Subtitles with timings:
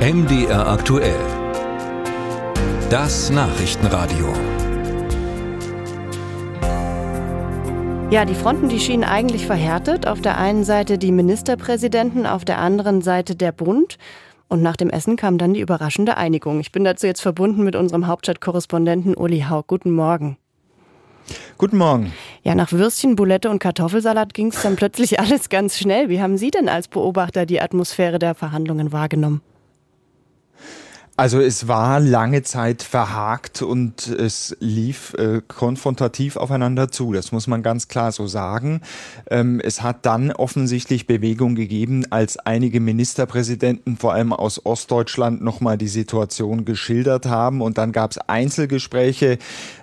[0.00, 1.20] MDR aktuell.
[2.88, 4.32] Das Nachrichtenradio.
[8.10, 10.08] Ja, die Fronten, die schienen eigentlich verhärtet.
[10.08, 13.98] Auf der einen Seite die Ministerpräsidenten, auf der anderen Seite der Bund.
[14.48, 16.60] Und nach dem Essen kam dann die überraschende Einigung.
[16.60, 19.64] Ich bin dazu jetzt verbunden mit unserem Hauptstadtkorrespondenten Uli Haug.
[19.66, 20.38] Guten Morgen.
[21.58, 22.14] Guten Morgen.
[22.42, 26.08] Ja, nach Würstchen, Bulette und Kartoffelsalat ging es dann plötzlich alles ganz schnell.
[26.08, 29.42] Wie haben Sie denn als Beobachter die Atmosphäre der Verhandlungen wahrgenommen?
[31.20, 37.12] Also es war lange Zeit verhakt und es lief äh, konfrontativ aufeinander zu.
[37.12, 38.80] Das muss man ganz klar so sagen.
[39.28, 45.76] Ähm, es hat dann offensichtlich Bewegung gegeben, als einige Ministerpräsidenten, vor allem aus Ostdeutschland, nochmal
[45.76, 47.60] die Situation geschildert haben.
[47.60, 49.36] Und dann gab es Einzelgespräche.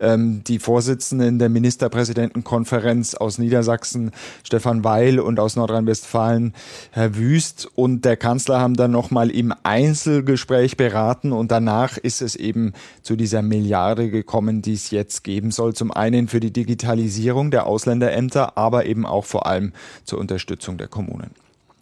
[0.00, 6.54] Ähm, die Vorsitzenden der Ministerpräsidentenkonferenz aus Niedersachsen, Stefan Weil, und aus Nordrhein-Westfalen,
[6.90, 11.32] Herr Wüst, und der Kanzler haben dann nochmal im Einzelgespräch beraten.
[11.32, 15.74] Und danach ist es eben zu dieser Milliarde gekommen, die es jetzt geben soll.
[15.74, 19.72] Zum einen für die Digitalisierung der Ausländerämter, aber eben auch vor allem
[20.04, 21.30] zur Unterstützung der Kommunen.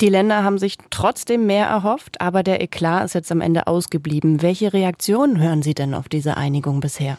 [0.00, 4.42] Die Länder haben sich trotzdem mehr erhofft, aber der Eklat ist jetzt am Ende ausgeblieben.
[4.42, 7.16] Welche Reaktionen hören Sie denn auf diese Einigung bisher?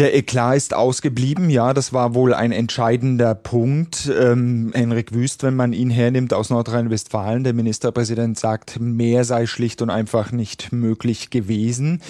[0.00, 4.10] Der Eklat ist ausgeblieben, ja, das war wohl ein entscheidender Punkt.
[4.18, 9.82] Ähm, Henrik Wüst, wenn man ihn hernimmt aus Nordrhein-Westfalen, der Ministerpräsident sagt, mehr sei schlicht
[9.82, 12.00] und einfach nicht möglich gewesen.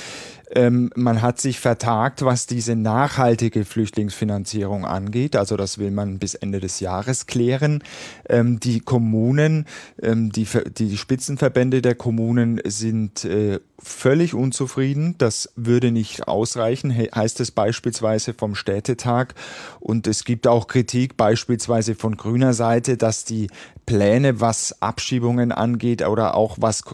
[0.52, 5.36] Ähm, man hat sich vertagt, was diese nachhaltige Flüchtlingsfinanzierung angeht.
[5.36, 7.82] Also das will man bis Ende des Jahres klären.
[8.28, 9.66] Ähm, die Kommunen,
[10.02, 15.14] ähm, die, die Spitzenverbände der Kommunen sind äh, völlig unzufrieden.
[15.18, 19.34] Das würde nicht ausreichen, heißt es beispielsweise vom Städtetag.
[19.78, 23.48] Und es gibt auch Kritik beispielsweise von grüner Seite, dass die
[23.86, 26.84] Pläne, was Abschiebungen angeht oder auch was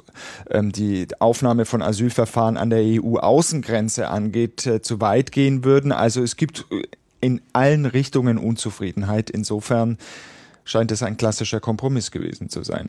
[0.50, 2.82] ähm, die Aufnahme von Asylverfahren an der
[3.47, 5.92] EU-Außengrenze angeht, äh, zu weit gehen würden.
[5.92, 6.82] Also es gibt äh,
[7.20, 9.31] in allen Richtungen Unzufriedenheit.
[9.31, 9.98] Insofern
[10.65, 12.88] scheint es ein klassischer Kompromiss gewesen zu sein.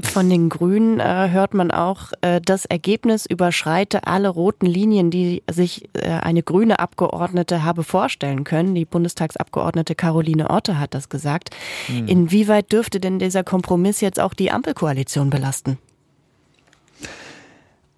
[0.00, 5.42] Von den Grünen äh, hört man auch, äh, das Ergebnis überschreite alle roten Linien, die
[5.50, 8.76] sich äh, eine grüne Abgeordnete habe vorstellen können.
[8.76, 11.50] Die Bundestagsabgeordnete Caroline Otte hat das gesagt.
[11.86, 12.06] Hm.
[12.06, 15.78] Inwieweit dürfte denn dieser Kompromiss jetzt auch die Ampelkoalition belasten?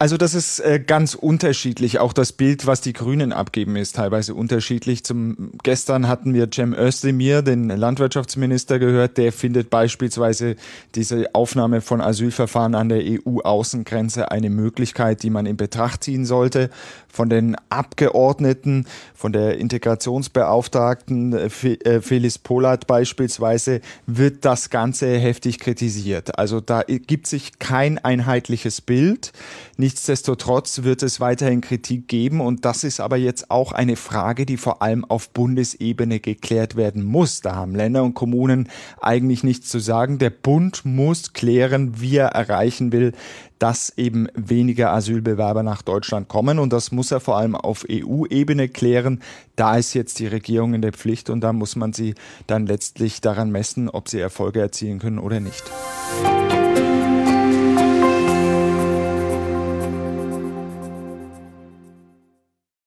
[0.00, 1.99] Also das ist äh, ganz unterschiedlich.
[1.99, 5.05] Auch das Bild, was die Grünen abgeben, ist teilweise unterschiedlich.
[5.05, 9.19] Zum gestern hatten wir Cem Özdemir, den Landwirtschaftsminister, gehört.
[9.19, 10.56] Der findet beispielsweise
[10.94, 16.71] diese Aufnahme von Asylverfahren an der EU-Außengrenze eine Möglichkeit, die man in Betracht ziehen sollte.
[17.12, 25.59] Von den Abgeordneten, von der Integrationsbeauftragten äh, äh, Felis Polat beispielsweise, wird das Ganze heftig
[25.59, 26.39] kritisiert.
[26.39, 29.33] Also da gibt sich kein einheitliches Bild.
[29.77, 34.47] Nicht Nichtsdestotrotz wird es weiterhin Kritik geben und das ist aber jetzt auch eine Frage,
[34.47, 37.41] die vor allem auf Bundesebene geklärt werden muss.
[37.41, 38.69] Da haben Länder und Kommunen
[39.01, 40.19] eigentlich nichts zu sagen.
[40.19, 43.15] Der Bund muss klären, wie er erreichen will,
[43.59, 46.61] dass eben weniger Asylbewerber nach Deutschland kommen.
[46.61, 49.21] Und das muss er vor allem auf EU-Ebene klären.
[49.57, 52.15] Da ist jetzt die Regierung in der Pflicht und da muss man sie
[52.47, 55.65] dann letztlich daran messen, ob sie Erfolge erzielen können oder nicht.